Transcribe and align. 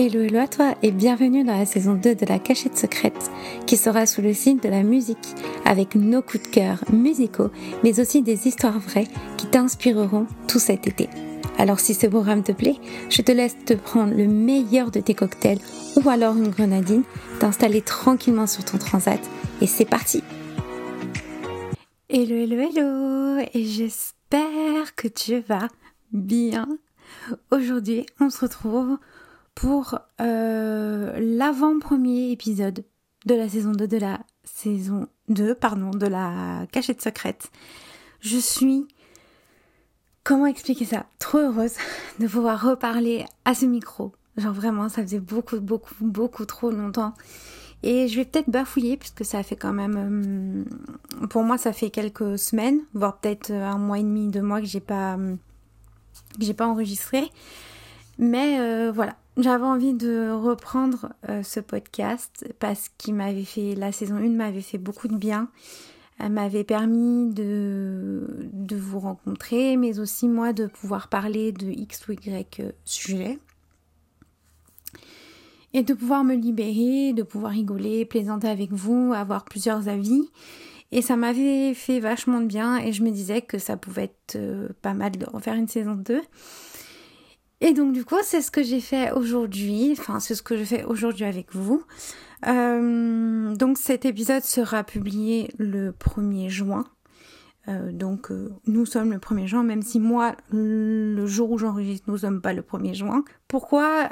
Hello, 0.00 0.20
hello 0.20 0.38
à 0.38 0.46
toi 0.46 0.76
et 0.84 0.92
bienvenue 0.92 1.42
dans 1.42 1.58
la 1.58 1.66
saison 1.66 1.94
2 1.94 2.14
de 2.14 2.26
la 2.26 2.38
cachette 2.38 2.78
secrète 2.78 3.32
qui 3.66 3.76
sera 3.76 4.06
sous 4.06 4.22
le 4.22 4.32
signe 4.32 4.60
de 4.60 4.68
la 4.68 4.84
musique 4.84 5.34
avec 5.64 5.96
nos 5.96 6.22
coups 6.22 6.44
de 6.44 6.48
cœur 6.54 6.84
musicaux 6.92 7.50
mais 7.82 7.98
aussi 7.98 8.22
des 8.22 8.46
histoires 8.46 8.78
vraies 8.78 9.08
qui 9.36 9.48
t'inspireront 9.48 10.28
tout 10.46 10.60
cet 10.60 10.86
été. 10.86 11.08
Alors 11.58 11.80
si 11.80 11.94
ce 11.94 12.06
programme 12.06 12.44
te 12.44 12.52
plaît, 12.52 12.76
je 13.10 13.22
te 13.22 13.32
laisse 13.32 13.56
te 13.64 13.74
prendre 13.74 14.14
le 14.14 14.28
meilleur 14.28 14.92
de 14.92 15.00
tes 15.00 15.14
cocktails 15.14 15.58
ou 15.96 16.08
alors 16.08 16.36
une 16.36 16.50
grenadine, 16.50 17.02
t'installer 17.40 17.82
tranquillement 17.82 18.46
sur 18.46 18.64
ton 18.64 18.78
transat 18.78 19.18
et 19.60 19.66
c'est 19.66 19.84
parti 19.84 20.22
Hello, 22.08 22.36
hello, 22.36 22.70
hello 22.70 23.44
et 23.52 23.64
j'espère 23.64 24.94
que 24.94 25.08
tu 25.08 25.40
vas 25.40 25.66
bien. 26.12 26.68
Aujourd'hui, 27.50 28.06
on 28.20 28.30
se 28.30 28.42
retrouve 28.42 28.96
pour 29.58 29.98
euh, 30.20 31.18
l'avant-premier 31.18 32.30
épisode 32.30 32.84
de 33.26 33.34
la 33.34 33.48
saison 33.48 33.72
2 33.72 33.88
de 33.88 33.96
la 33.96 34.20
saison 34.44 35.08
2, 35.30 35.52
pardon, 35.56 35.90
de 35.90 36.06
la 36.06 36.64
cachette 36.70 37.02
secrète. 37.02 37.50
Je 38.20 38.38
suis 38.38 38.86
comment 40.22 40.46
expliquer 40.46 40.84
ça 40.84 41.06
Trop 41.18 41.38
heureuse 41.38 41.72
de 42.20 42.28
pouvoir 42.28 42.62
reparler 42.62 43.24
à 43.44 43.56
ce 43.56 43.66
micro. 43.66 44.12
Genre 44.36 44.52
vraiment, 44.52 44.88
ça 44.88 45.02
faisait 45.02 45.18
beaucoup, 45.18 45.58
beaucoup, 45.58 45.94
beaucoup 46.02 46.44
trop 46.44 46.70
longtemps. 46.70 47.14
Et 47.82 48.06
je 48.06 48.14
vais 48.14 48.24
peut-être 48.24 48.50
bafouiller 48.50 48.96
puisque 48.96 49.24
ça 49.24 49.42
fait 49.42 49.56
quand 49.56 49.72
même, 49.72 50.66
euh, 51.20 51.26
pour 51.26 51.42
moi, 51.42 51.58
ça 51.58 51.72
fait 51.72 51.90
quelques 51.90 52.38
semaines, 52.38 52.82
voire 52.94 53.18
peut-être 53.18 53.50
un 53.50 53.78
mois 53.78 53.98
et 53.98 54.04
demi, 54.04 54.28
deux 54.28 54.40
mois 54.42 54.60
que 54.60 54.68
j'ai 54.68 54.78
pas, 54.78 55.16
que 55.16 56.44
j'ai 56.44 56.54
pas 56.54 56.68
enregistré. 56.68 57.28
Mais 58.18 58.58
euh, 58.58 58.90
voilà, 58.92 59.16
j'avais 59.38 59.64
envie 59.64 59.94
de 59.94 60.30
reprendre 60.30 61.12
euh, 61.28 61.42
ce 61.42 61.60
podcast 61.60 62.52
parce 62.58 62.88
qu'il 62.98 63.14
m'avait 63.14 63.44
fait, 63.44 63.74
la 63.74 63.92
saison 63.92 64.16
1 64.16 64.30
m'avait 64.30 64.60
fait 64.60 64.78
beaucoup 64.78 65.08
de 65.08 65.16
bien. 65.16 65.48
Elle 66.18 66.32
m'avait 66.32 66.64
permis 66.64 67.32
de, 67.32 68.50
vous 68.72 68.98
rencontrer, 68.98 69.76
mais 69.76 70.00
aussi 70.00 70.26
moi 70.26 70.52
de 70.52 70.66
pouvoir 70.66 71.08
parler 71.08 71.52
de 71.52 71.68
X 71.68 72.08
ou 72.08 72.12
Y 72.12 72.60
euh, 72.60 72.72
sujet. 72.84 73.38
Et 75.74 75.82
de 75.82 75.94
pouvoir 75.94 76.24
me 76.24 76.34
libérer, 76.34 77.12
de 77.12 77.22
pouvoir 77.22 77.52
rigoler, 77.52 78.04
plaisanter 78.04 78.48
avec 78.48 78.72
vous, 78.72 79.12
avoir 79.14 79.44
plusieurs 79.44 79.86
avis. 79.88 80.28
Et 80.90 81.02
ça 81.02 81.16
m'avait 81.16 81.74
fait 81.74 82.00
vachement 82.00 82.40
de 82.40 82.46
bien 82.46 82.78
et 82.78 82.92
je 82.92 83.02
me 83.02 83.10
disais 83.10 83.42
que 83.42 83.58
ça 83.58 83.76
pouvait 83.76 84.04
être 84.04 84.36
euh, 84.36 84.70
pas 84.80 84.94
mal 84.94 85.12
de 85.12 85.26
refaire 85.26 85.54
une 85.54 85.68
saison 85.68 85.94
2. 85.94 86.20
Et 87.60 87.72
donc 87.72 87.92
du 87.92 88.04
coup, 88.04 88.16
c'est 88.22 88.40
ce 88.40 88.50
que 88.50 88.62
j'ai 88.62 88.80
fait 88.80 89.10
aujourd'hui, 89.12 89.94
enfin 89.98 90.20
c'est 90.20 90.34
ce 90.34 90.42
que 90.42 90.56
je 90.56 90.64
fais 90.64 90.84
aujourd'hui 90.84 91.24
avec 91.24 91.54
vous. 91.54 91.82
Euh, 92.46 93.54
donc 93.56 93.78
cet 93.78 94.04
épisode 94.04 94.44
sera 94.44 94.84
publié 94.84 95.50
le 95.58 95.90
1er 95.92 96.48
juin. 96.48 96.84
Euh, 97.66 97.90
donc 97.90 98.30
euh, 98.30 98.52
nous 98.66 98.86
sommes 98.86 99.10
le 99.10 99.18
1er 99.18 99.46
juin, 99.46 99.62
même 99.64 99.82
si 99.82 99.98
moi, 99.98 100.36
le 100.52 101.26
jour 101.26 101.50
où 101.50 101.58
j'enregistre, 101.58 102.08
nous 102.08 102.18
sommes 102.18 102.40
pas 102.40 102.52
le 102.52 102.62
1er 102.62 102.94
juin. 102.94 103.24
Pourquoi 103.48 104.10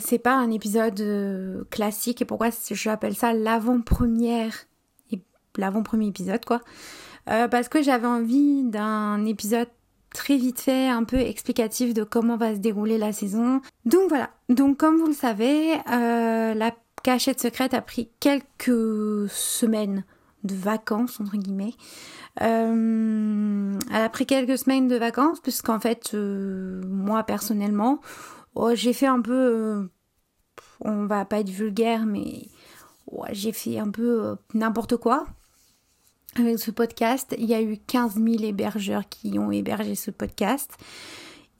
c'est 0.00 0.18
pas 0.18 0.34
un 0.34 0.50
épisode 0.50 1.66
classique 1.70 2.20
et 2.20 2.24
pourquoi 2.24 2.48
j'appelle 2.72 3.14
ça 3.14 3.32
l'avant-première, 3.32 4.66
l'avant-premier 5.56 6.08
épisode 6.08 6.44
quoi? 6.44 6.62
Parce 7.26 7.68
que 7.68 7.82
j'avais 7.82 8.06
envie 8.06 8.64
d'un 8.64 9.24
épisode 9.26 9.68
très 10.12 10.36
vite 10.36 10.60
fait, 10.60 10.88
un 10.88 11.04
peu 11.04 11.18
explicatif 11.18 11.94
de 11.94 12.04
comment 12.04 12.36
va 12.36 12.54
se 12.54 12.60
dérouler 12.60 12.98
la 12.98 13.12
saison. 13.12 13.60
Donc 13.84 14.08
voilà, 14.08 14.30
donc 14.48 14.78
comme 14.78 14.96
vous 14.98 15.06
le 15.06 15.12
savez, 15.12 15.74
euh, 15.90 16.54
la 16.54 16.74
cachette 17.02 17.40
secrète 17.40 17.74
a 17.74 17.82
pris 17.82 18.10
quelques 18.20 19.28
semaines 19.28 20.04
de 20.44 20.54
vacances, 20.54 21.20
entre 21.20 21.36
guillemets. 21.36 21.74
Euh, 22.40 23.78
elle 23.90 24.02
a 24.02 24.08
pris 24.08 24.26
quelques 24.26 24.58
semaines 24.58 24.88
de 24.88 24.96
vacances, 24.96 25.40
puisqu'en 25.40 25.80
fait, 25.80 26.12
euh, 26.14 26.80
moi 26.86 27.24
personnellement, 27.24 28.00
oh, 28.54 28.70
j'ai 28.74 28.92
fait 28.92 29.06
un 29.06 29.20
peu, 29.20 29.88
on 30.80 31.06
va 31.06 31.24
pas 31.24 31.40
être 31.40 31.50
vulgaire, 31.50 32.06
mais 32.06 32.48
j'ai 33.32 33.52
fait 33.52 33.78
un 33.78 33.90
peu 33.90 34.36
n'importe 34.54 34.96
quoi 34.96 35.26
avec 36.36 36.58
ce 36.58 36.70
podcast. 36.70 37.34
Il 37.38 37.46
y 37.46 37.54
a 37.54 37.62
eu 37.62 37.78
15 37.78 38.14
000 38.14 38.42
hébergeurs 38.42 39.08
qui 39.08 39.38
ont 39.38 39.50
hébergé 39.50 39.94
ce 39.94 40.10
podcast. 40.10 40.72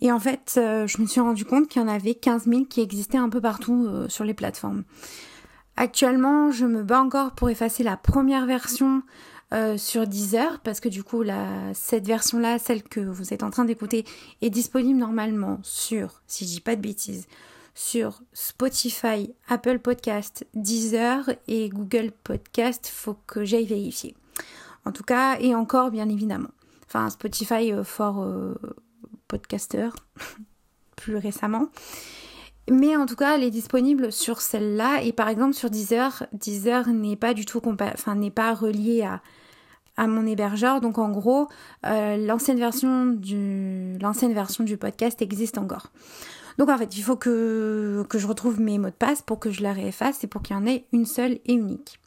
Et 0.01 0.13
en 0.13 0.21
fait, 0.21 0.55
euh, 0.57 0.87
je 0.87 1.01
me 1.01 1.07
suis 1.07 1.21
rendu 1.21 1.45
compte 1.45 1.69
qu'il 1.69 1.83
y 1.83 1.85
en 1.85 1.89
avait 1.89 2.15
15 2.15 2.45
000 2.45 2.65
qui 2.65 2.81
existaient 2.81 3.19
un 3.19 3.29
peu 3.29 3.41
partout 3.41 3.87
euh, 3.89 4.09
sur 4.09 4.25
les 4.25 4.35
plateformes. 4.35 4.85
Actuellement, 5.77 6.51
je 6.51 6.67
me 6.67 6.83
bats 6.83 7.03
encore 7.03 7.33
pour 7.33 7.51
effacer 7.51 7.83
la 7.83 7.97
première 7.97 8.47
version 8.47 9.03
euh, 9.55 9.77
sur 9.77 10.07
Deezer 10.07 10.61
parce 10.61 10.81
que 10.81 10.89
du 10.89 11.03
coup, 11.03 11.25
cette 11.73 12.07
version-là, 12.07 12.59
celle 12.59 12.83
que 12.83 13.01
vous 13.01 13.33
êtes 13.33 13.43
en 13.43 13.51
train 13.51 13.65
d'écouter, 13.65 14.05
est 14.43 14.51
disponible 14.51 14.99
normalement 14.99 15.61
sur, 15.63 16.23
si 16.27 16.45
je 16.45 16.51
dis 16.51 16.61
pas 16.61 16.77
de 16.77 16.81
bêtises, 16.81 17.27
sur 17.75 18.23
Spotify, 18.33 19.33
Apple 19.49 19.79
Podcast, 19.79 20.45
Deezer 20.55 21.31
et 21.47 21.69
Google 21.69 22.11
Podcast. 22.25 22.91
Faut 22.93 23.17
que 23.27 23.45
j'aille 23.45 23.67
vérifier 23.67 24.17
en 24.85 24.93
tout 24.93 25.03
cas, 25.03 25.39
et 25.39 25.55
encore 25.55 25.91
bien 25.91 26.09
évidemment. 26.09 26.51
Enfin, 26.87 27.11
Spotify 27.11 27.73
euh, 27.73 27.85
fort 27.85 28.23
euh, 28.23 28.55
podcaster, 29.29 29.91
plus 30.97 31.17
récemment. 31.17 31.69
Mais 32.71 32.97
en 32.97 33.07
tout 33.07 33.17
cas, 33.17 33.37
elle 33.37 33.45
est 33.45 33.51
disponible 33.51 34.13
sur 34.13 34.41
celle-là. 34.41 35.03
Et 35.03 35.13
par 35.13 35.29
exemple, 35.29 35.55
sur 35.55 35.71
Deezer, 35.71 36.27
Deezer 36.33 36.89
n'est 36.89 37.17
pas 37.17 37.35
du 37.35 37.47
tout 37.47 37.63
enfin, 37.67 38.15
n'est 38.15 38.31
pas 38.31 38.53
relié 38.55 39.03
à, 39.97 40.07
mon 40.07 40.27
hébergeur. 40.27 40.81
Donc 40.81 40.99
en 40.99 41.11
gros, 41.11 41.49
euh, 41.87 42.17
l'ancienne 42.17 42.59
version 42.59 43.07
du 43.07 43.99
l'ancienne 44.01 44.33
version 44.33 44.65
du 44.65 44.77
podcast 44.77 45.21
existe 45.23 45.59
encore. 45.59 45.89
Donc 46.59 46.69
en 46.69 46.79
fait, 46.79 46.97
il 46.97 47.03
faut 47.03 47.17
que, 47.17 48.05
que 48.09 48.19
je 48.19 48.27
retrouve 48.27 48.61
mes 48.61 48.79
mots 48.79 48.91
de 48.91 48.95
passe 48.95 49.23
pour 49.23 49.39
que 49.41 49.51
je 49.51 49.63
la 49.63 49.73
réefface 49.73 50.23
et 50.23 50.27
pour 50.27 50.43
qu'il 50.43 50.55
y 50.55 50.59
en 50.59 50.67
ait 50.67 50.85
une 50.93 51.07
seule 51.07 51.39
et 51.47 51.53
unique. 51.55 51.99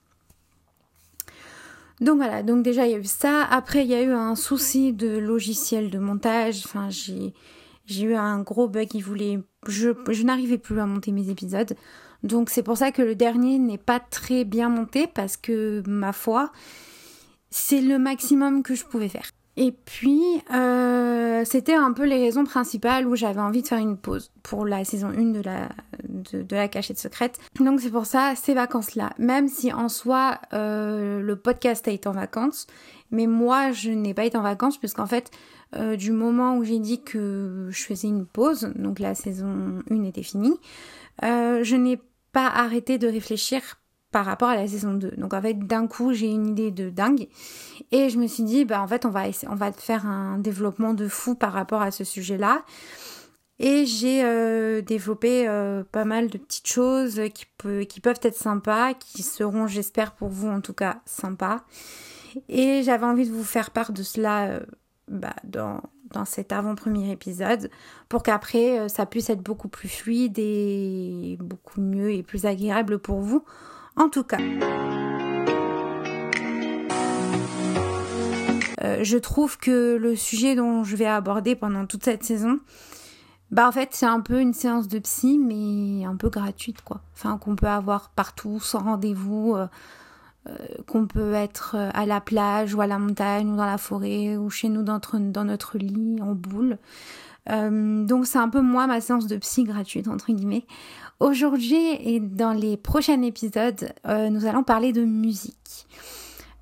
Donc 2.02 2.18
voilà, 2.18 2.42
donc 2.42 2.64
déjà 2.64 2.88
il 2.88 2.92
y 2.92 2.96
a 2.96 2.98
eu 2.98 3.06
ça. 3.06 3.44
Après 3.44 3.84
il 3.84 3.90
y 3.90 3.94
a 3.94 4.02
eu 4.02 4.12
un 4.12 4.36
souci 4.36 4.92
de 4.92 5.18
logiciel 5.18 5.90
de 5.92 6.00
montage. 6.00 6.64
Enfin 6.66 6.90
j'ai 6.90 8.04
eu 8.04 8.16
un 8.16 8.42
gros 8.42 8.68
bug 8.68 8.88
qui 8.88 9.02
voulait 9.02 9.40
je 9.68 10.24
n'arrivais 10.24 10.58
plus 10.58 10.80
à 10.80 10.88
monter 10.88 11.12
mes 11.12 11.30
épisodes. 11.30 11.76
Donc 12.24 12.50
c'est 12.50 12.64
pour 12.64 12.78
ça 12.78 12.92
que 12.92 13.02
le 13.02 13.16
dernier 13.16 13.60
n'est 13.60 13.78
pas 13.78 14.00
très 14.00 14.44
bien 14.46 14.70
monté 14.70 15.08
parce 15.08 15.38
que 15.38 15.84
ma 15.88 16.12
foi 16.12 16.52
c'est 17.52 17.82
le 17.82 18.00
maximum 18.00 18.64
que 18.64 18.76
je 18.76 18.86
pouvais 18.86 19.10
faire. 19.10 19.30
Et 19.58 19.74
puis, 19.74 20.22
euh, 20.54 21.44
c'était 21.46 21.74
un 21.74 21.92
peu 21.92 22.06
les 22.06 22.18
raisons 22.18 22.46
principales 22.46 23.06
où 23.06 23.16
j'avais 23.16 23.42
envie 23.42 23.62
de 23.62 23.68
faire 23.68 23.80
une 23.80 23.98
pause 23.98 24.32
pour 24.44 24.66
la 24.66 24.86
saison 24.86 25.10
1 25.10 25.32
de 25.32 25.42
la, 25.42 25.70
de, 26.08 26.56
la 26.56 26.68
cachette 26.70 26.98
secrète. 26.98 27.38
Donc 27.60 27.82
c'est 27.82 27.92
pour 27.92 28.06
ça, 28.06 28.34
ces 28.36 28.54
vacances-là. 28.54 29.12
Même 29.18 29.50
si 29.50 29.74
en 29.74 29.90
soi, 29.90 30.40
euh, 30.54 31.20
le 31.20 31.36
podcast 31.36 31.88
a 31.88 31.92
été 31.92 32.08
en 32.08 32.14
vacances, 32.14 32.68
mais 33.12 33.28
moi, 33.28 33.72
je 33.74 33.92
n'ai 33.92 34.14
pas 34.14 34.24
été 34.24 34.38
en 34.38 34.42
vacances 34.42 34.78
puisqu'en 34.78 35.06
fait, 35.06 35.32
euh, 35.76 35.98
du 35.98 36.12
moment 36.12 36.56
où 36.56 36.64
j'ai 36.64 36.80
dit 36.80 37.02
que 37.02 37.68
je 37.72 37.84
faisais 37.84 38.08
une 38.08 38.26
pause, 38.26 38.72
donc 38.76 39.00
la 39.00 39.16
saison 39.16 39.80
1 39.90 40.04
était 40.04 40.24
finie, 40.24 40.58
je 41.22 41.76
n'ai 41.76 42.00
pas 42.32 42.48
arrêté 42.48 42.98
de 42.98 43.08
réfléchir 43.08 43.81
par 44.12 44.26
rapport 44.26 44.50
à 44.50 44.56
la 44.56 44.68
saison 44.68 44.94
2. 44.94 45.12
Donc 45.18 45.34
en 45.34 45.42
fait, 45.42 45.54
d'un 45.54 45.88
coup, 45.88 46.14
j'ai 46.14 46.28
une 46.28 46.48
idée 46.48 46.72
de 46.72 46.90
dingue 46.90 47.28
et 47.92 48.10
je 48.10 48.18
me 48.18 48.28
suis 48.28 48.44
dit 48.44 48.66
bah 48.66 48.82
en 48.82 48.88
fait, 48.88 49.06
on 49.06 49.10
va 49.10 49.72
faire 49.72 50.06
un 50.06 50.38
développement 50.38 50.94
de 50.94 51.08
fou 51.08 51.36
par 51.36 51.54
rapport 51.54 51.82
à 51.82 51.92
ce 51.92 52.04
sujet-là. 52.04 52.64
Et 53.64 53.86
j'ai 53.86 54.24
euh, 54.24 54.82
développé 54.82 55.48
euh, 55.48 55.84
pas 55.92 56.04
mal 56.04 56.30
de 56.30 56.40
petites 56.40 56.68
choses 56.68 57.22
qui, 57.36 57.46
qui 57.86 58.00
peuvent 58.00 58.20
être 58.24 58.36
sympas, 58.36 58.96
qui 58.96 59.22
seront, 59.22 59.68
j'espère 59.68 60.14
pour 60.14 60.30
vous 60.30 60.48
en 60.48 60.62
tout 60.62 60.74
cas, 60.74 61.02
sympas. 61.06 61.62
Et 62.50 62.82
j'avais 62.82 63.06
envie 63.06 63.28
de 63.28 63.32
vous 63.32 63.44
faire 63.44 63.70
part 63.70 63.92
de 63.92 64.02
cela 64.02 64.48
euh, 64.48 64.60
bah, 65.08 65.36
dans, 65.44 65.80
dans 66.12 66.26
cet 66.26 66.52
avant-premier 66.54 67.12
épisode 67.12 67.70
pour 68.10 68.24
qu'après 68.24 68.90
ça 68.90 69.06
puisse 69.06 69.30
être 69.30 69.44
beaucoup 69.44 69.68
plus 69.68 69.90
fluide 69.90 70.40
et 70.40 71.38
beaucoup 71.40 71.82
mieux 71.82 72.12
et 72.12 72.24
plus 72.24 72.48
agréable 72.48 72.98
pour 72.98 73.20
vous 73.20 73.44
en 73.96 74.10
tout 74.10 74.24
cas. 74.24 74.38
Euh, 78.84 79.04
je 79.04 79.18
trouve 79.18 79.58
que 79.58 79.96
le 79.96 80.16
sujet 80.16 80.56
dont 80.56 80.84
je 80.84 80.96
vais 80.96 81.06
aborder 81.06 81.56
pendant 81.56 81.86
toute 81.86 82.04
cette 82.04 82.24
saison, 82.24 82.60
bah 83.52 83.68
en 83.68 83.72
fait 83.72 83.90
c'est 83.92 84.06
un 84.06 84.22
peu 84.22 84.40
une 84.40 84.54
séance 84.54 84.88
de 84.88 85.00
psy 85.00 85.38
mais 85.38 86.06
un 86.06 86.16
peu 86.16 86.30
gratuite 86.30 86.82
quoi. 86.82 87.02
Enfin 87.14 87.38
qu'on 87.38 87.56
peut 87.56 87.68
avoir 87.68 88.10
partout 88.10 88.60
sans 88.60 88.80
rendez-vous, 88.80 89.56
euh, 89.56 89.68
euh, 90.50 90.56
qu'on 90.88 91.06
peut 91.06 91.34
être 91.34 91.76
à 91.76 92.06
la 92.06 92.22
plage 92.22 92.74
ou 92.74 92.82
à 92.82 92.88
la 92.88 92.98
montagne 92.98 93.50
ou 93.50 93.56
dans 93.56 93.66
la 93.66 93.78
forêt 93.78 94.38
ou 94.38 94.50
chez 94.50 94.70
nous 94.70 94.84
dans 94.84 95.00
dans 95.20 95.44
notre 95.44 95.78
lit 95.78 96.20
en 96.22 96.34
boule. 96.34 96.78
donc 97.48 98.26
c'est 98.26 98.40
un 98.40 98.50
peu 98.50 98.62
moi 98.62 98.88
ma 98.88 99.02
séance 99.02 99.28
de 99.28 99.36
psy 99.38 99.64
gratuite 99.64 100.08
entre 100.08 100.32
guillemets. 100.32 100.66
Aujourd'hui 101.22 101.98
et 102.00 102.20
dans 102.20 102.52
les 102.52 102.78
prochains 102.78 103.22
épisodes, 103.22 103.94
nous 104.08 104.46
allons 104.48 104.64
parler 104.64 104.92
de 104.92 105.06
musique. 105.06 105.86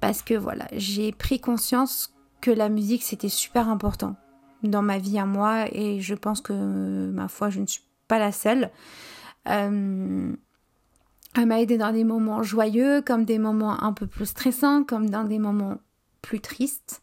Parce 0.01 0.21
que 0.21 0.33
voilà, 0.33 0.67
j'ai 0.73 1.13
pris 1.13 1.39
conscience 1.39 2.13
que 2.41 2.51
la 2.51 2.67
musique 2.67 3.03
c'était 3.03 3.29
super 3.29 3.69
important 3.69 4.17
dans 4.63 4.81
ma 4.81 4.97
vie 4.97 5.17
à 5.17 5.25
moi 5.25 5.65
et 5.71 6.01
je 6.01 6.13
pense 6.13 6.41
que 6.41 7.09
ma 7.13 7.29
foi 7.29 7.49
je 7.49 7.61
ne 7.61 7.67
suis 7.67 7.83
pas 8.09 8.19
la 8.19 8.33
seule. 8.33 8.69
Euh, 9.47 10.35
elle 11.37 11.45
m'a 11.45 11.61
aidé 11.61 11.77
dans 11.77 11.93
des 11.93 12.03
moments 12.03 12.43
joyeux, 12.43 13.01
comme 13.01 13.23
des 13.23 13.39
moments 13.39 13.81
un 13.81 13.93
peu 13.93 14.07
plus 14.07 14.25
stressants, 14.25 14.83
comme 14.83 15.09
dans 15.09 15.23
des 15.23 15.39
moments 15.39 15.77
plus 16.21 16.41
tristes. 16.41 17.01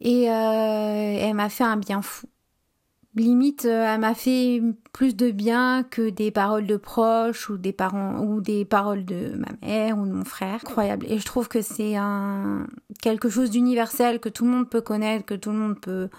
Et 0.00 0.30
euh, 0.30 1.18
elle 1.18 1.34
m'a 1.34 1.48
fait 1.48 1.64
un 1.64 1.78
bien 1.78 2.02
fou. 2.02 2.26
Limite, 3.16 3.64
euh, 3.64 3.94
elle 3.94 4.00
m'a 4.00 4.14
fait 4.14 4.60
plus 4.92 5.16
de 5.16 5.30
bien 5.30 5.84
que 5.84 6.10
des 6.10 6.30
paroles 6.30 6.66
de 6.66 6.76
proches 6.76 7.48
ou 7.48 7.56
des 7.56 7.72
parents 7.72 8.20
ou 8.20 8.42
des 8.42 8.66
paroles 8.66 9.06
de 9.06 9.34
ma 9.36 9.48
mère 9.66 9.98
ou 9.98 10.06
de 10.06 10.12
mon 10.12 10.24
frère. 10.24 10.60
Incroyable. 10.62 11.06
Et 11.08 11.18
je 11.18 11.24
trouve 11.24 11.48
que 11.48 11.62
c'est 11.62 11.96
un 11.96 12.66
quelque 13.00 13.30
chose 13.30 13.50
d'universel 13.50 14.20
que 14.20 14.28
tout 14.28 14.44
le 14.44 14.50
monde 14.50 14.68
peut 14.68 14.82
connaître, 14.82 15.24
que 15.24 15.34
tout 15.34 15.50
le 15.50 15.56
monde 15.56 15.80
peut 15.80 16.10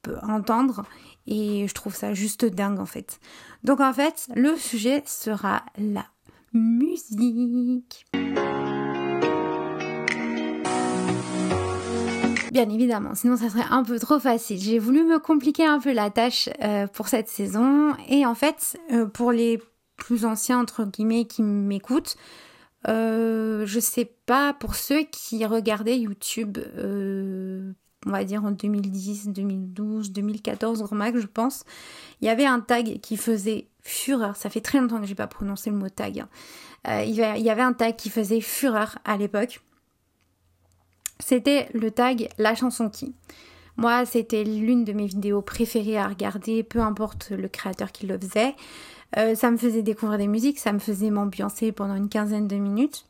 peut 0.00 0.16
entendre. 0.22 0.84
Et 1.26 1.68
je 1.68 1.74
trouve 1.74 1.94
ça 1.94 2.14
juste 2.14 2.46
dingue 2.46 2.80
en 2.80 2.86
fait. 2.86 3.20
Donc 3.62 3.80
en 3.80 3.92
fait, 3.92 4.28
le 4.34 4.56
sujet 4.56 5.02
sera 5.04 5.62
la 5.76 6.06
musique. 6.54 8.06
Bien 12.52 12.68
évidemment, 12.70 13.14
sinon 13.14 13.36
ça 13.36 13.50
serait 13.50 13.66
un 13.70 13.82
peu 13.82 13.98
trop 13.98 14.18
facile. 14.18 14.58
J'ai 14.58 14.78
voulu 14.78 15.04
me 15.04 15.18
compliquer 15.18 15.66
un 15.66 15.80
peu 15.80 15.92
la 15.92 16.10
tâche 16.10 16.48
euh, 16.62 16.86
pour 16.86 17.08
cette 17.08 17.28
saison 17.28 17.94
et 18.08 18.24
en 18.24 18.34
fait, 18.34 18.78
euh, 18.92 19.06
pour 19.06 19.32
les 19.32 19.60
plus 19.96 20.24
anciens 20.24 20.58
entre 20.58 20.84
guillemets 20.84 21.26
qui 21.26 21.42
m'écoutent, 21.42 22.16
euh, 22.86 23.66
je 23.66 23.80
sais 23.80 24.10
pas 24.24 24.54
pour 24.54 24.76
ceux 24.76 25.02
qui 25.02 25.44
regardaient 25.44 25.98
YouTube, 25.98 26.58
on 28.06 28.10
va 28.10 28.24
dire 28.24 28.44
en 28.44 28.52
2010, 28.52 29.28
2012, 29.28 30.12
2014 30.12 30.82
grand 30.82 30.96
max, 30.96 31.20
je 31.20 31.26
pense, 31.26 31.64
il 32.22 32.26
y 32.26 32.30
avait 32.30 32.46
un 32.46 32.60
tag 32.60 33.00
qui 33.00 33.18
faisait 33.18 33.68
fureur. 33.82 34.36
Ça 34.36 34.48
fait 34.48 34.60
très 34.60 34.80
longtemps 34.80 35.00
que 35.00 35.06
j'ai 35.06 35.14
pas 35.14 35.26
prononcé 35.26 35.68
le 35.68 35.76
mot 35.76 35.88
tag. 35.90 36.24
Hein. 36.86 37.02
il 37.02 37.14
y 37.14 37.50
avait 37.50 37.62
un 37.62 37.74
tag 37.74 37.96
qui 37.96 38.08
faisait 38.08 38.40
fureur 38.40 38.98
à 39.04 39.18
l'époque 39.18 39.60
c'était 41.20 41.68
le 41.74 41.90
tag 41.90 42.28
La 42.38 42.54
chanson 42.54 42.88
qui. 42.88 43.14
Moi, 43.76 44.04
c'était 44.06 44.42
l'une 44.42 44.84
de 44.84 44.92
mes 44.92 45.06
vidéos 45.06 45.40
préférées 45.40 45.98
à 45.98 46.08
regarder, 46.08 46.64
peu 46.64 46.80
importe 46.80 47.30
le 47.30 47.48
créateur 47.48 47.92
qui 47.92 48.06
le 48.06 48.18
faisait. 48.18 48.54
Euh, 49.16 49.34
ça 49.34 49.50
me 49.50 49.56
faisait 49.56 49.82
découvrir 49.82 50.18
des 50.18 50.26
musiques, 50.26 50.58
ça 50.58 50.72
me 50.72 50.80
faisait 50.80 51.10
m'ambiancer 51.10 51.72
pendant 51.72 51.94
une 51.94 52.08
quinzaine 52.08 52.48
de 52.48 52.56
minutes. 52.56 53.06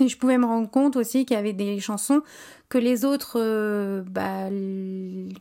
Et 0.00 0.08
je 0.08 0.16
pouvais 0.16 0.38
me 0.38 0.46
rendre 0.46 0.70
compte 0.70 0.96
aussi 0.96 1.24
qu'il 1.24 1.36
y 1.36 1.40
avait 1.40 1.52
des 1.52 1.80
chansons 1.80 2.22
que 2.68 2.78
les 2.78 3.04
autres, 3.04 3.40
euh, 3.40 4.02
bah, 4.02 4.48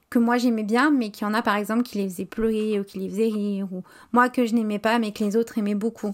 que 0.10 0.18
moi 0.18 0.38
j'aimais 0.38 0.64
bien, 0.64 0.90
mais 0.90 1.12
qu'il 1.12 1.28
y 1.28 1.30
en 1.30 1.34
a 1.34 1.42
par 1.42 1.56
exemple 1.56 1.84
qui 1.84 2.00
les 2.00 2.10
faisaient 2.10 2.26
pleurer 2.26 2.80
ou 2.80 2.84
qui 2.84 3.00
les 3.00 3.10
faisaient 3.10 3.28
rire, 3.28 3.68
ou 3.72 3.84
moi 4.14 4.30
que 4.30 4.46
je 4.46 4.56
n'aimais 4.56 4.80
pas, 4.80 4.98
mais 4.98 5.12
que 5.12 5.24
les 5.24 5.36
autres 5.36 5.58
aimaient 5.58 5.76
beaucoup. 5.76 6.14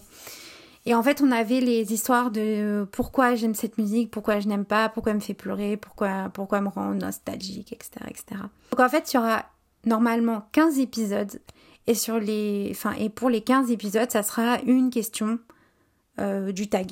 Et 0.85 0.93
en 0.93 1.01
fait, 1.01 1.21
on 1.21 1.31
avait 1.31 1.61
les 1.61 1.93
histoires 1.93 2.29
de 2.29 2.85
pourquoi 2.91 3.35
j'aime 3.35 3.55
cette 3.55 3.77
musique, 3.77 4.11
pourquoi 4.11 4.39
je 4.39 4.47
n'aime 4.47 4.65
pas, 4.65 4.89
pourquoi 4.89 5.11
elle 5.11 5.17
me 5.17 5.21
fait 5.21 5.33
pleurer, 5.33 5.77
pourquoi, 5.77 6.29
pourquoi 6.33 6.57
elle 6.57 6.65
me 6.65 6.69
rend 6.69 6.93
nostalgique, 6.93 7.71
etc., 7.71 8.05
etc. 8.09 8.41
Donc 8.71 8.79
en 8.79 8.89
fait, 8.89 9.13
il 9.13 9.15
y 9.15 9.19
aura 9.19 9.45
normalement 9.85 10.47
15 10.51 10.79
épisodes. 10.79 11.39
Et, 11.85 11.95
sur 11.95 12.17
les, 12.17 12.69
enfin, 12.71 12.93
et 12.93 13.09
pour 13.09 13.29
les 13.29 13.41
15 13.41 13.69
épisodes, 13.71 14.09
ça 14.09 14.23
sera 14.23 14.59
une 14.61 14.89
question 14.89 15.39
euh, 16.19 16.51
du 16.51 16.69
tag. 16.69 16.91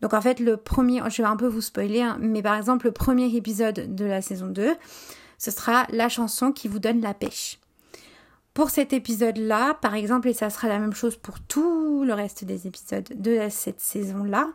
Donc 0.00 0.14
en 0.14 0.20
fait, 0.20 0.40
le 0.40 0.56
premier, 0.56 1.02
je 1.10 1.22
vais 1.22 1.28
un 1.28 1.36
peu 1.36 1.46
vous 1.46 1.60
spoiler, 1.60 2.02
hein, 2.02 2.18
mais 2.20 2.42
par 2.42 2.56
exemple, 2.56 2.86
le 2.86 2.92
premier 2.92 3.34
épisode 3.34 3.94
de 3.94 4.04
la 4.04 4.22
saison 4.22 4.46
2, 4.46 4.74
ce 5.38 5.50
sera 5.50 5.86
la 5.90 6.08
chanson 6.08 6.52
qui 6.52 6.68
vous 6.68 6.78
donne 6.78 7.00
la 7.00 7.14
pêche. 7.14 7.58
Pour 8.54 8.70
cet 8.70 8.92
épisode-là, 8.92 9.74
par 9.74 9.94
exemple, 9.94 10.28
et 10.28 10.32
ça 10.32 10.48
sera 10.48 10.68
la 10.68 10.78
même 10.78 10.94
chose 10.94 11.16
pour 11.16 11.40
tout 11.40 12.04
le 12.04 12.14
reste 12.14 12.44
des 12.44 12.68
épisodes 12.68 13.08
de 13.12 13.48
cette 13.50 13.80
saison-là, 13.80 14.48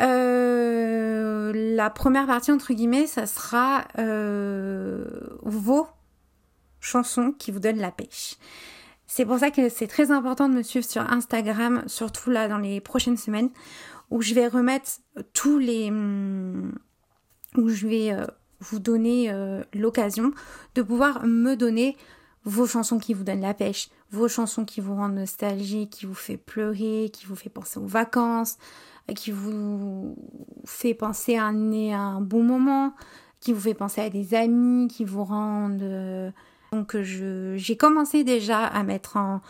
euh, 0.00 1.52
la 1.54 1.90
première 1.90 2.26
partie, 2.26 2.50
entre 2.50 2.72
guillemets, 2.72 3.06
ça 3.06 3.26
sera 3.26 3.84
euh, 3.98 5.04
vos 5.42 5.86
chansons 6.80 7.32
qui 7.32 7.50
vous 7.50 7.60
donnent 7.60 7.78
la 7.78 7.92
pêche. 7.92 8.36
C'est 9.06 9.26
pour 9.26 9.38
ça 9.38 9.50
que 9.50 9.68
c'est 9.68 9.86
très 9.86 10.10
important 10.10 10.48
de 10.48 10.54
me 10.54 10.62
suivre 10.62 10.86
sur 10.86 11.02
Instagram, 11.02 11.84
surtout 11.86 12.30
là 12.30 12.48
dans 12.48 12.58
les 12.58 12.80
prochaines 12.80 13.18
semaines, 13.18 13.50
où 14.10 14.22
je 14.22 14.32
vais 14.32 14.48
remettre 14.48 14.90
tous 15.34 15.58
les... 15.58 15.90
où 15.90 17.68
je 17.68 17.86
vais 17.86 18.12
euh, 18.12 18.24
vous 18.60 18.78
donner 18.78 19.30
l'occasion 19.74 20.32
de 20.74 20.80
pouvoir 20.80 21.26
me 21.26 21.54
donner 21.54 21.98
vos 22.44 22.66
chansons 22.66 22.98
qui 22.98 23.14
vous 23.14 23.24
donnent 23.24 23.40
la 23.40 23.54
pêche, 23.54 23.88
vos 24.10 24.28
chansons 24.28 24.64
qui 24.64 24.80
vous 24.80 24.94
rendent 24.94 25.14
nostalgique, 25.14 25.90
qui 25.90 26.06
vous 26.06 26.14
fait 26.14 26.36
pleurer, 26.36 27.10
qui 27.12 27.26
vous 27.26 27.36
fait 27.36 27.50
penser 27.50 27.78
aux 27.78 27.86
vacances, 27.86 28.58
qui 29.14 29.30
vous 29.30 30.16
fait 30.64 30.94
penser 30.94 31.36
à 31.36 31.46
un, 31.46 32.20
bon 32.20 32.42
moment, 32.42 32.94
qui 33.40 33.52
vous 33.52 33.60
fait 33.60 33.74
penser 33.74 34.00
à 34.00 34.10
des 34.10 34.34
amis, 34.34 34.88
qui 34.88 35.04
vous 35.04 35.24
rendent... 35.24 35.82
Euh, 35.82 36.30
donc 36.72 36.96
j'ai 37.02 37.76
commencé 37.76 38.24
déjà 38.24 38.64
à 38.64 38.82
mettre 38.82 39.16
en, 39.16 39.40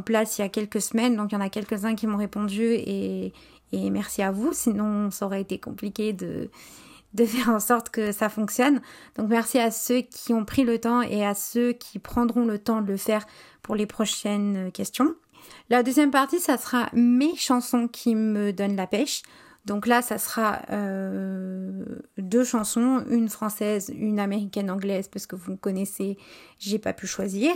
place 0.00 0.38
il 0.38 0.42
y 0.42 0.44
a 0.44 0.48
quelques 0.48 0.80
semaines, 0.80 1.16
donc 1.16 1.32
il 1.32 1.34
y 1.34 1.38
en 1.38 1.40
a 1.40 1.50
quelques-uns 1.50 1.94
qui 1.94 2.06
m'ont 2.06 2.16
répondu 2.16 2.62
et, 2.62 3.32
et 3.72 3.90
merci 3.90 4.22
à 4.22 4.30
vous, 4.30 4.52
sinon 4.52 5.10
ça 5.10 5.26
aurait 5.26 5.40
été 5.40 5.58
compliqué 5.58 6.12
de 6.12 6.48
de 7.14 7.24
faire 7.24 7.48
en 7.48 7.60
sorte 7.60 7.90
que 7.90 8.12
ça 8.12 8.28
fonctionne. 8.28 8.80
Donc 9.16 9.28
merci 9.28 9.58
à 9.58 9.70
ceux 9.70 10.00
qui 10.00 10.32
ont 10.32 10.44
pris 10.44 10.64
le 10.64 10.78
temps 10.78 11.02
et 11.02 11.24
à 11.24 11.34
ceux 11.34 11.72
qui 11.72 11.98
prendront 11.98 12.44
le 12.44 12.58
temps 12.58 12.82
de 12.82 12.86
le 12.86 12.96
faire 12.96 13.26
pour 13.62 13.74
les 13.74 13.86
prochaines 13.86 14.70
questions. 14.72 15.14
La 15.68 15.82
deuxième 15.82 16.10
partie, 16.10 16.40
ça 16.40 16.56
sera 16.56 16.88
mes 16.92 17.36
chansons 17.36 17.88
qui 17.88 18.14
me 18.14 18.52
donnent 18.52 18.76
la 18.76 18.86
pêche. 18.86 19.22
Donc 19.66 19.86
là, 19.86 20.00
ça 20.02 20.18
sera 20.18 20.62
euh, 20.70 21.84
deux 22.18 22.44
chansons, 22.44 23.04
une 23.08 23.28
française, 23.28 23.92
une 23.94 24.18
américaine 24.18 24.70
anglaise, 24.70 25.08
parce 25.08 25.26
que 25.26 25.36
vous 25.36 25.52
me 25.52 25.56
connaissez, 25.56 26.16
j'ai 26.58 26.78
pas 26.78 26.92
pu 26.92 27.06
choisir. 27.06 27.52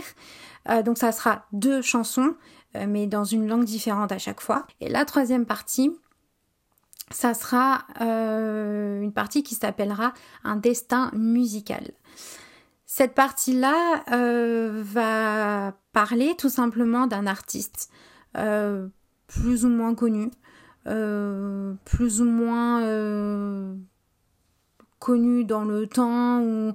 Euh, 0.69 0.83
donc 0.83 0.97
ça 0.97 1.11
sera 1.11 1.45
deux 1.51 1.81
chansons, 1.81 2.35
euh, 2.75 2.85
mais 2.87 3.07
dans 3.07 3.23
une 3.23 3.47
langue 3.47 3.65
différente 3.65 4.11
à 4.11 4.17
chaque 4.17 4.39
fois. 4.39 4.67
Et 4.81 4.89
la 4.89 5.03
troisième 5.05 5.45
partie, 5.45 5.91
ça 7.11 7.33
sera 7.33 7.85
euh, 8.01 9.01
une 9.01 9.13
partie 9.13 9.43
qui 9.43 9.55
s'appellera 9.55 10.13
un 10.43 10.55
destin 10.55 11.11
musical. 11.13 11.91
Cette 12.85 13.13
partie-là 13.13 14.03
euh, 14.11 14.81
va 14.83 15.73
parler 15.91 16.35
tout 16.37 16.49
simplement 16.49 17.07
d'un 17.07 17.27
artiste 17.27 17.89
euh, 18.37 18.87
plus 19.27 19.65
ou 19.65 19.69
moins 19.69 19.95
connu, 19.95 20.31
plus 20.83 22.21
ou 22.21 22.25
moins 22.25 23.75
connu 24.99 25.45
dans 25.45 25.65
le 25.65 25.87
temps 25.87 26.41
ou, 26.41 26.73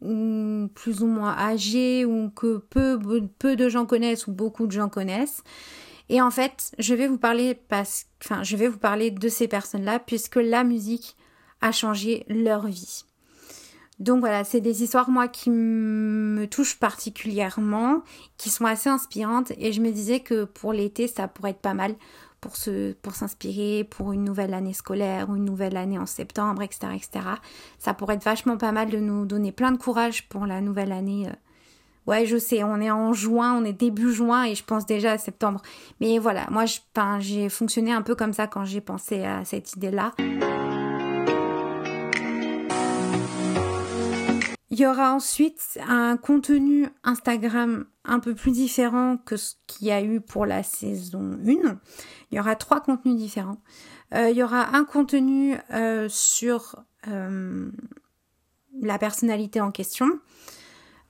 ou, 0.00 0.68
plus 0.74 1.02
ou 1.02 1.06
moins 1.06 1.36
âgé 1.36 2.04
ou 2.04 2.30
que 2.30 2.58
peu, 2.58 2.98
peu 3.38 3.56
de 3.56 3.68
gens 3.68 3.86
connaissent 3.86 4.26
ou 4.26 4.32
beaucoup 4.32 4.66
de 4.66 4.72
gens 4.72 4.88
connaissent. 4.88 5.42
Et 6.12 6.20
en 6.20 6.30
fait, 6.30 6.72
je 6.78 6.94
vais 6.94 7.08
vous 7.08 7.16
parler 7.16 7.54
parce, 7.54 8.04
enfin, 8.22 8.42
je 8.42 8.54
vais 8.58 8.68
vous 8.68 8.76
parler 8.76 9.10
de 9.10 9.28
ces 9.30 9.48
personnes-là 9.48 9.98
puisque 9.98 10.36
la 10.36 10.62
musique 10.62 11.16
a 11.62 11.72
changé 11.72 12.26
leur 12.28 12.66
vie. 12.66 13.04
Donc 13.98 14.20
voilà, 14.20 14.44
c'est 14.44 14.60
des 14.60 14.82
histoires 14.82 15.08
moi 15.08 15.26
qui 15.26 15.48
me 15.48 16.44
touchent 16.48 16.78
particulièrement, 16.78 18.02
qui 18.36 18.50
sont 18.50 18.66
assez 18.66 18.90
inspirantes 18.90 19.52
et 19.56 19.72
je 19.72 19.80
me 19.80 19.90
disais 19.90 20.20
que 20.20 20.44
pour 20.44 20.74
l'été 20.74 21.08
ça 21.08 21.28
pourrait 21.28 21.52
être 21.52 21.60
pas 21.60 21.72
mal 21.72 21.94
pour 22.42 22.56
se, 22.56 22.92
pour 22.92 23.14
s'inspirer 23.14 23.84
pour 23.84 24.12
une 24.12 24.24
nouvelle 24.24 24.52
année 24.52 24.74
scolaire 24.74 25.30
ou 25.30 25.36
une 25.36 25.46
nouvelle 25.46 25.78
année 25.78 25.98
en 25.98 26.04
septembre, 26.04 26.60
etc., 26.60 26.88
etc. 26.94 27.26
Ça 27.78 27.94
pourrait 27.94 28.16
être 28.16 28.24
vachement 28.24 28.58
pas 28.58 28.72
mal 28.72 28.90
de 28.90 28.98
nous 28.98 29.24
donner 29.24 29.50
plein 29.50 29.72
de 29.72 29.78
courage 29.78 30.28
pour 30.28 30.44
la 30.44 30.60
nouvelle 30.60 30.92
année 30.92 31.28
euh, 31.28 31.32
Ouais, 32.06 32.26
je 32.26 32.36
sais, 32.36 32.64
on 32.64 32.80
est 32.80 32.90
en 32.90 33.12
juin, 33.12 33.54
on 33.54 33.64
est 33.64 33.72
début 33.72 34.12
juin 34.12 34.44
et 34.44 34.54
je 34.54 34.64
pense 34.64 34.86
déjà 34.86 35.12
à 35.12 35.18
septembre. 35.18 35.62
Mais 36.00 36.18
voilà, 36.18 36.46
moi, 36.50 36.64
j'ai 37.20 37.48
fonctionné 37.48 37.92
un 37.92 38.02
peu 38.02 38.14
comme 38.14 38.32
ça 38.32 38.46
quand 38.46 38.64
j'ai 38.64 38.80
pensé 38.80 39.24
à 39.24 39.44
cette 39.44 39.74
idée-là. 39.74 40.12
Il 44.70 44.80
y 44.80 44.86
aura 44.86 45.12
ensuite 45.12 45.78
un 45.86 46.16
contenu 46.16 46.88
Instagram 47.04 47.84
un 48.06 48.20
peu 48.20 48.34
plus 48.34 48.52
différent 48.52 49.18
que 49.18 49.36
ce 49.36 49.54
qu'il 49.66 49.88
y 49.88 49.92
a 49.92 50.02
eu 50.02 50.22
pour 50.22 50.46
la 50.46 50.62
saison 50.62 51.38
1. 51.46 51.78
Il 52.30 52.36
y 52.36 52.40
aura 52.40 52.56
trois 52.56 52.80
contenus 52.80 53.16
différents. 53.16 53.60
Euh, 54.14 54.30
il 54.30 54.36
y 54.36 54.42
aura 54.42 54.74
un 54.74 54.84
contenu 54.84 55.56
euh, 55.72 56.08
sur 56.08 56.82
euh, 57.08 57.70
la 58.80 58.98
personnalité 58.98 59.60
en 59.60 59.70
question. 59.70 60.08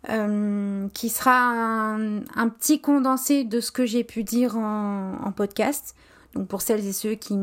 Qui 0.05 1.09
sera 1.09 1.95
un, 1.95 2.49
petit 2.49 2.81
condensé 2.81 3.45
de 3.45 3.61
ce 3.61 3.71
que 3.71 3.87
j'ai 3.87 4.05
pu 4.05 4.25
dire 4.25 4.57
en, 4.57 5.33
podcast. 5.35 5.95
Donc 6.35 6.49
pour 6.49 6.63
celles 6.63 6.87
et 6.87 6.93
ceux 6.93 7.15
qui, 7.15 7.37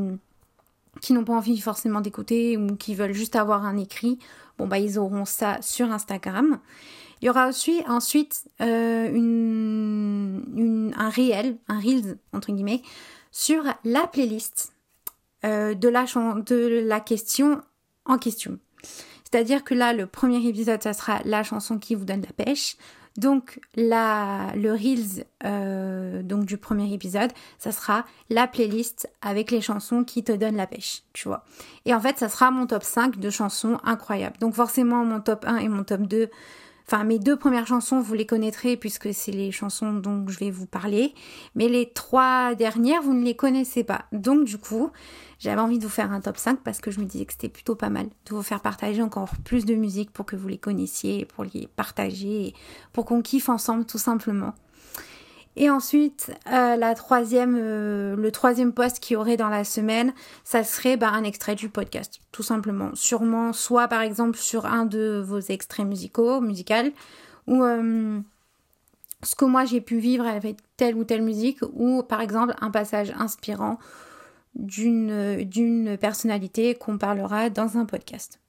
qui 1.01 1.13
n'ont 1.13 1.23
pas 1.23 1.33
envie 1.33 1.59
forcément 1.59 2.01
d'écouter 2.01 2.57
ou 2.57 2.75
qui 2.75 2.95
veulent 2.95 3.13
juste 3.13 3.35
avoir 3.35 3.65
un 3.65 3.77
écrit, 3.77 4.19
bon 4.57 4.67
bah 4.67 4.79
ils 4.79 4.99
auront 4.99 5.25
ça 5.25 5.61
sur 5.61 5.91
Instagram. 5.91 6.59
Il 7.21 7.25
y 7.25 7.29
aura 7.29 7.47
aussi 7.49 7.81
ensuite 7.87 8.45
euh, 8.61 9.09
une, 9.13 10.93
un 10.95 11.09
réel, 11.09 11.57
un 11.67 11.79
reels 11.79 12.17
entre 12.33 12.51
guillemets, 12.51 12.81
sur 13.31 13.63
la 13.83 14.07
playlist 14.07 14.73
euh, 15.45 15.73
de 15.73 15.87
la 15.87 16.99
question 16.99 17.61
en 18.05 18.17
question. 18.17 18.59
C'est-à-dire 19.31 19.63
que 19.63 19.73
là, 19.73 19.93
le 19.93 20.07
premier 20.07 20.45
épisode, 20.47 20.81
ça 20.81 20.93
sera 20.93 21.19
la 21.25 21.43
chanson 21.43 21.77
qui 21.77 21.95
vous 21.95 22.05
donne 22.05 22.21
la 22.21 22.45
pêche. 22.45 22.77
Donc 23.17 23.59
le 23.75 24.71
Reels 24.71 25.25
euh, 25.43 26.23
donc 26.23 26.45
du 26.45 26.57
premier 26.57 26.93
épisode, 26.93 27.31
ça 27.57 27.71
sera 27.71 28.05
la 28.29 28.47
playlist 28.47 29.09
avec 29.21 29.51
les 29.51 29.61
chansons 29.61 30.03
qui 30.03 30.23
te 30.23 30.31
donnent 30.31 30.55
la 30.55 30.67
pêche, 30.67 31.03
tu 31.11 31.27
vois. 31.27 31.43
Et 31.85 31.93
en 31.93 31.99
fait, 31.99 32.17
ça 32.17 32.29
sera 32.29 32.49
mon 32.49 32.65
top 32.65 32.83
5 32.83 33.19
de 33.19 33.29
chansons 33.29 33.77
incroyables. 33.83 34.37
Donc 34.39 34.53
forcément, 34.53 35.03
mon 35.03 35.19
top 35.19 35.43
1 35.45 35.57
et 35.57 35.67
mon 35.67 35.83
top 35.83 36.01
2 36.01 36.29
Enfin, 36.91 37.03
mes 37.03 37.19
deux 37.19 37.35
premières 37.35 37.67
chansons, 37.67 37.99
vous 37.99 38.15
les 38.15 38.25
connaîtrez 38.25 38.75
puisque 38.75 39.13
c'est 39.13 39.31
les 39.31 39.51
chansons 39.51 39.93
dont 39.93 40.27
je 40.27 40.39
vais 40.39 40.49
vous 40.49 40.65
parler. 40.65 41.13
Mais 41.53 41.67
les 41.69 41.91
trois 41.91 42.55
dernières, 42.55 43.03
vous 43.03 43.13
ne 43.13 43.23
les 43.23 43.35
connaissez 43.35 43.83
pas. 43.83 44.05
Donc, 44.11 44.45
du 44.45 44.57
coup, 44.57 44.89
j'avais 45.37 45.61
envie 45.61 45.77
de 45.77 45.83
vous 45.83 45.89
faire 45.91 46.11
un 46.11 46.19
top 46.19 46.37
5 46.37 46.61
parce 46.63 46.81
que 46.81 46.89
je 46.89 46.99
me 46.99 47.05
disais 47.05 47.25
que 47.25 47.33
c'était 47.33 47.47
plutôt 47.47 47.75
pas 47.75 47.91
mal 47.91 48.07
de 48.07 48.33
vous 48.33 48.41
faire 48.41 48.59
partager 48.59 49.03
encore 49.03 49.29
plus 49.45 49.65
de 49.65 49.75
musique 49.75 50.09
pour 50.09 50.25
que 50.25 50.35
vous 50.35 50.47
les 50.47 50.57
connaissiez, 50.57 51.25
pour 51.25 51.43
les 51.43 51.67
partager, 51.75 52.55
pour 52.91 53.05
qu'on 53.05 53.21
kiffe 53.21 53.49
ensemble 53.49 53.85
tout 53.85 53.99
simplement. 53.99 54.55
Et 55.59 55.69
ensuite, 55.69 56.31
euh, 56.47 56.77
la 56.77 56.95
troisième, 56.95 57.57
euh, 57.59 58.15
le 58.15 58.31
troisième 58.31 58.71
post 58.71 59.01
qu'il 59.01 59.15
y 59.15 59.17
aurait 59.17 59.35
dans 59.35 59.49
la 59.49 59.65
semaine, 59.65 60.13
ça 60.45 60.63
serait 60.63 60.95
bah, 60.95 61.09
un 61.09 61.25
extrait 61.25 61.55
du 61.55 61.67
podcast, 61.67 62.21
tout 62.31 62.43
simplement. 62.43 62.91
Sûrement, 62.93 63.51
soit 63.51 63.89
par 63.89 64.01
exemple 64.01 64.37
sur 64.37 64.65
un 64.65 64.85
de 64.85 65.21
vos 65.23 65.41
extraits 65.41 65.85
musicaux, 65.85 66.39
musicaux, 66.39 66.93
ou 67.47 67.61
euh, 67.65 68.21
ce 69.21 69.35
que 69.35 69.43
moi 69.43 69.65
j'ai 69.65 69.81
pu 69.81 69.99
vivre 69.99 70.25
avec 70.25 70.59
telle 70.77 70.95
ou 70.95 71.03
telle 71.03 71.23
musique, 71.23 71.59
ou 71.73 72.03
par 72.03 72.21
exemple 72.21 72.55
un 72.61 72.71
passage 72.71 73.11
inspirant 73.19 73.79
d'une 74.55 75.97
personnalité 75.99 76.73
qu'on 76.73 76.97
parlera 76.97 77.49
dans 77.49 77.77
un 77.77 77.83
podcast, 77.83 78.39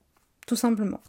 tout 0.47 0.55
simplement. 0.55 1.01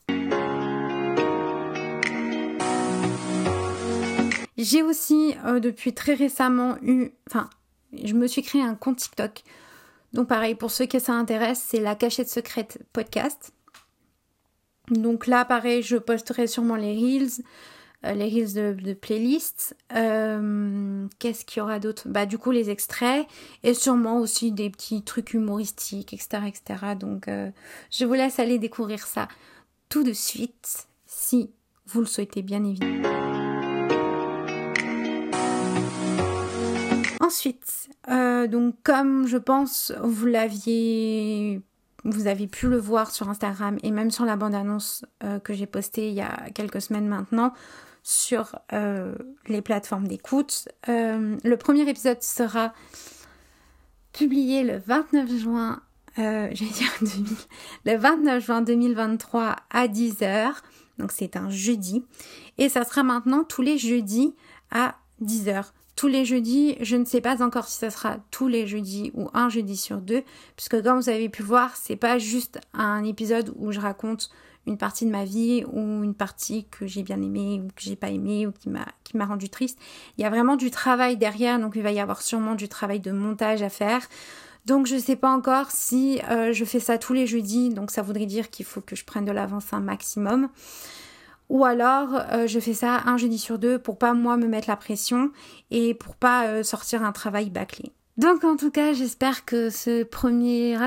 J'ai 4.63 4.85
aussi 4.85 5.35
euh, 5.45 5.59
depuis 5.59 5.93
très 5.93 6.15
récemment 6.15 6.77
eu, 6.83 7.11
enfin, 7.29 7.51
je 8.01 8.15
me 8.15 8.29
suis 8.29 8.43
créé 8.43 8.63
un 8.63 8.77
compte 8.77 8.99
TikTok. 8.99 9.43
Donc 10.13 10.29
pareil, 10.29 10.55
pour 10.55 10.71
ceux 10.71 10.87
qui 10.87 11.01
ça 11.01 11.15
intéresse, 11.15 11.65
c'est 11.67 11.81
la 11.81 11.97
cachette 11.97 12.29
secrète 12.29 12.79
podcast. 12.93 13.53
Donc 14.89 15.27
là, 15.27 15.45
pareil, 15.45 15.83
je 15.83 15.97
posterai 15.97 16.47
sûrement 16.47 16.77
les 16.77 16.95
reels, 16.95 17.43
euh, 18.05 18.13
les 18.13 18.29
reels 18.29 18.55
de, 18.55 18.81
de 18.81 18.93
playlist. 18.95 19.77
Euh, 19.97 21.09
qu'est-ce 21.19 21.45
qu'il 21.45 21.59
y 21.59 21.63
aura 21.63 21.81
d'autre? 21.81 22.05
Bah 22.07 22.27
du 22.27 22.39
coup 22.39 22.53
les 22.53 22.71
extraits 22.71 23.27
et 23.65 23.75
sûrement 23.75 24.21
aussi 24.21 24.53
des 24.53 24.71
petits 24.71 25.03
trucs 25.03 25.35
humoristiques, 25.35 26.13
etc., 26.13 26.45
etc. 26.47 26.95
Donc 26.97 27.29
je 27.91 28.05
vous 28.05 28.15
laisse 28.15 28.39
aller 28.39 28.61
découvrir 28.61 29.07
ça 29.09 29.27
tout 29.89 30.05
de 30.05 30.13
suite, 30.13 30.87
si 31.07 31.51
vous 31.87 32.01
le 32.01 32.07
souhaitez 32.07 32.43
bien 32.43 32.65
évidemment. 32.65 33.52
Ensuite, 37.33 37.89
euh, 38.11 38.47
donc 38.47 38.75
comme 38.83 39.27
je 39.27 39.39
pense 39.39 39.91
vous 40.03 40.27
l'aviez, 40.27 41.63
vous 42.05 42.27
avez 42.27 42.47
pu 42.47 42.69
le 42.69 42.77
voir 42.77 43.11
sur 43.11 43.31
Instagram 43.31 43.79
et 43.83 43.91
même 43.91 44.11
sur 44.11 44.27
la 44.27 44.37
bande-annonce 44.37 45.07
euh, 45.25 45.39
que 45.39 45.55
j'ai 45.55 45.65
postée 45.65 46.09
il 46.09 46.15
y 46.15 46.21
a 46.21 46.51
quelques 46.55 46.83
semaines 46.83 47.09
maintenant 47.09 47.55
sur 48.03 48.57
euh, 48.75 49.15
les 49.49 49.63
plateformes 49.63 50.07
d'écoute, 50.07 50.69
le 50.87 51.55
premier 51.55 51.89
épisode 51.89 52.23
sera 52.23 52.75
publié 54.13 54.63
le 54.63 54.77
29 54.77 55.31
juin, 55.31 55.81
dire 56.19 56.93
le 57.87 57.97
29 57.97 58.45
juin 58.45 58.61
2023 58.61 59.57
à 59.71 59.89
10h. 59.89 60.51
Donc 60.99 61.13
c'est 61.13 61.37
un 61.37 61.49
jeudi. 61.49 62.05
Et 62.59 62.69
ça 62.69 62.85
sera 62.85 63.03
maintenant 63.03 63.43
tous 63.43 63.63
les 63.63 63.79
jeudis 63.79 64.35
à 64.71 64.97
10h 65.23 65.73
tous 65.97 66.09
les 66.09 66.25
jeudis. 66.25 66.77
Je 66.81 66.97
ne 66.97 67.05
sais 67.05 67.21
pas 67.21 67.43
encore 67.43 67.69
si 67.69 67.79
ça 67.79 67.91
sera 67.91 68.19
tous 68.31 68.49
les 68.49 68.67
jeudis 68.67 69.11
ou 69.15 69.29
un 69.35 69.49
jeudi 69.49 69.77
sur 69.77 69.99
deux, 69.99 70.23
puisque 70.57 70.83
comme 70.83 71.01
vous 71.01 71.09
avez 71.09 71.29
pu 71.29 71.43
voir, 71.43 71.77
c'est 71.77 71.97
pas 71.97 72.19
juste 72.19 72.61
un 72.73 73.05
épisode 73.05 73.53
où 73.57 73.73
je 73.73 73.81
raconte 73.81 74.31
une 74.67 74.79
partie 74.79 75.05
de 75.05 75.11
ma 75.11 75.25
vie 75.25 75.65
ou 75.73 76.05
une 76.05 76.15
partie 76.15 76.67
que 76.71 76.87
j'ai 76.87 77.03
bien 77.03 77.21
aimée 77.21 77.61
ou 77.65 77.69
que 77.69 77.83
j'ai 77.83 77.97
pas 77.97 78.11
aimée 78.11 78.47
ou 78.47 78.53
qui 78.53 78.69
m'a 78.69 78.87
qui 79.03 79.19
rendu 79.19 79.49
triste. 79.49 79.79
Il 80.17 80.23
y 80.23 80.25
a 80.25 80.31
vraiment 80.31 80.57
du 80.57 80.71
travail 80.71 81.17
derrière, 81.17 81.59
donc 81.59 81.73
il 81.75 81.83
va 81.83 81.93
y 81.93 82.01
avoir 82.01 82.23
sûrement 82.23 82.55
du 82.55 82.69
travail 82.69 83.01
de 83.01 83.11
montage 83.11 83.63
à 83.63 83.69
faire. 83.69 84.03
Donc 84.65 84.87
je 84.87 84.97
sais 84.97 85.17
pas 85.17 85.31
encore 85.31 85.71
si 85.71 86.21
euh, 86.31 86.53
je 86.53 86.65
fais 86.65 86.79
ça 86.79 86.97
tous 86.97 87.13
les 87.13 87.27
jeudis, 87.27 87.71
donc 87.71 87.91
ça 87.91 88.03
voudrait 88.03 88.27
dire 88.27 88.51
qu'il 88.51 88.65
faut 88.65 88.81
que 88.81 88.95
je 88.95 89.05
prenne 89.05 89.25
de 89.25 89.33
l'avance 89.33 89.73
un 89.73 89.81
maximum. 89.81 90.49
Ou 91.53 91.67
alors, 91.67 92.15
euh, 92.33 92.47
je 92.47 92.59
fais 92.59 92.73
ça 92.73 93.03
un 93.05 93.19
jeudi 93.19 93.37
sur 93.37 93.59
deux 93.59 93.79
pour 93.79 93.99
pas 93.99 94.15
moi 94.15 94.39
me 94.39 94.47
mettre 94.47 94.71
la 94.71 94.77
pression 94.77 95.31
et 95.71 95.93
pour 95.93 96.17
pas 96.17 96.47
euh, 96.47 96.63
sortir 96.63 97.03
un 97.05 97.13
travail 97.13 97.51
bâclé. 97.51 97.93
Donc 98.17 98.43
en 98.43 98.57
tout 98.57 98.71
cas, 98.71 98.95
j'espère 98.95 99.45
que 99.45 99.69
ce 99.69 100.03
premier, 100.03 100.79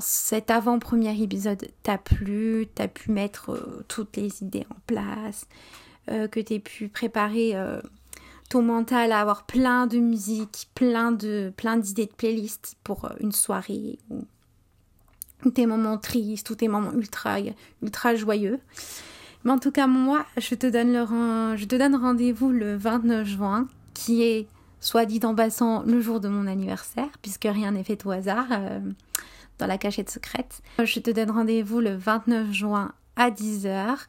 cet 0.00 0.52
avant-premier 0.52 1.20
épisode 1.20 1.66
t'a 1.82 1.98
plu, 1.98 2.68
t'as 2.72 2.86
pu 2.86 3.10
mettre 3.10 3.50
euh, 3.50 3.84
toutes 3.88 4.16
les 4.16 4.44
idées 4.44 4.64
en 4.70 4.78
place, 4.86 5.46
que 6.06 6.40
t'aies 6.40 6.58
pu 6.58 6.88
préparer 6.88 7.54
ton 8.50 8.62
mental 8.62 9.12
à 9.12 9.20
avoir 9.20 9.44
plein 9.44 9.86
de 9.86 9.98
musique, 9.98 10.68
plein 10.74 11.12
de 11.12 11.52
plein 11.56 11.76
d'idées 11.76 12.06
de 12.06 12.12
playlist 12.12 12.74
pour 12.82 13.08
une 13.20 13.30
soirée 13.30 14.00
ou, 14.10 14.24
ou, 15.44 15.50
tes 15.50 15.66
moments 15.66 15.98
tristes 15.98 16.50
ou 16.50 16.56
tes 16.56 16.66
moments 16.66 16.92
ultra 16.92 17.36
ultra 17.82 18.16
joyeux. 18.16 18.58
Mais 19.44 19.50
en 19.50 19.58
tout 19.58 19.72
cas, 19.72 19.86
moi, 19.86 20.24
je 20.36 20.54
te 20.54 20.66
donne, 20.66 21.56
donne 21.66 21.96
rendez-vous 21.96 22.50
le 22.50 22.76
29 22.76 23.26
juin, 23.26 23.68
qui 23.94 24.22
est, 24.22 24.46
soit 24.80 25.04
dit 25.04 25.20
en 25.24 25.34
passant, 25.34 25.82
le 25.82 26.00
jour 26.00 26.20
de 26.20 26.28
mon 26.28 26.46
anniversaire, 26.46 27.08
puisque 27.22 27.44
rien 27.44 27.72
n'est 27.72 27.84
fait 27.84 28.04
au 28.06 28.10
hasard 28.10 28.46
euh, 28.52 28.80
dans 29.58 29.66
la 29.66 29.78
cachette 29.78 30.10
secrète. 30.10 30.62
Je 30.82 31.00
te 31.00 31.10
donne 31.10 31.30
rendez-vous 31.30 31.80
le 31.80 31.96
29 31.96 32.52
juin 32.52 32.92
à 33.16 33.30
10h. 33.30 34.06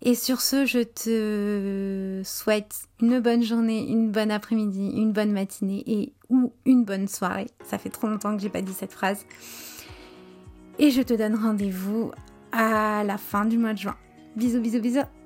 Et 0.00 0.14
sur 0.14 0.40
ce, 0.40 0.64
je 0.64 0.78
te 0.78 2.22
souhaite 2.24 2.82
une 3.00 3.18
bonne 3.18 3.42
journée, 3.42 3.84
une 3.88 4.12
bonne 4.12 4.30
après-midi, 4.30 4.92
une 4.94 5.12
bonne 5.12 5.32
matinée 5.32 5.82
et 5.86 6.12
ou 6.28 6.52
une 6.66 6.84
bonne 6.84 7.08
soirée. 7.08 7.48
Ça 7.64 7.78
fait 7.78 7.88
trop 7.88 8.06
longtemps 8.06 8.36
que 8.36 8.42
j'ai 8.42 8.48
pas 8.48 8.62
dit 8.62 8.72
cette 8.72 8.92
phrase. 8.92 9.26
Et 10.78 10.92
je 10.92 11.02
te 11.02 11.14
donne 11.14 11.34
rendez-vous 11.34 12.12
à 12.52 13.02
la 13.04 13.18
fin 13.18 13.44
du 13.44 13.58
mois 13.58 13.72
de 13.72 13.78
juin. 13.78 13.96
Bisous, 14.38 14.60
bisous, 14.60 14.80
bisous. 14.80 15.17